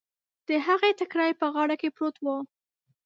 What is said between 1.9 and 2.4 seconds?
پروت و.